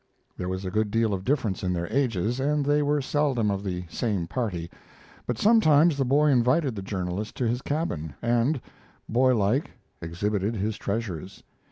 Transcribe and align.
There 0.35 0.49
was 0.49 0.65
a 0.65 0.71
good 0.71 0.89
deal 0.89 1.13
of 1.13 1.23
difference 1.23 1.61
in 1.61 1.73
their 1.73 1.85
ages, 1.93 2.39
and 2.39 2.65
they 2.65 2.81
were 2.81 3.03
seldom 3.03 3.51
of 3.51 3.63
the 3.63 3.85
same 3.87 4.25
party; 4.25 4.67
but 5.27 5.37
sometimes 5.37 5.95
the 5.95 6.03
boy 6.05 6.29
invited 6.31 6.73
the 6.75 6.81
journalist 6.81 7.35
to 7.37 7.47
his 7.47 7.61
cabin 7.61 8.15
and, 8.19 8.59
boy 9.07 9.35
like, 9.35 9.69
exhibited 10.01 10.55
his 10.55 10.75
treasures. 10.79 11.43